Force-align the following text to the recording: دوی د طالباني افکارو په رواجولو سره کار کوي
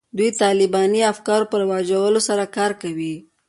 دوی 0.17 0.29
د 0.33 0.37
طالباني 0.41 1.01
افکارو 1.13 1.49
په 1.51 1.55
رواجولو 1.61 2.19
سره 2.27 2.43
کار 2.57 2.71
کوي 2.81 3.15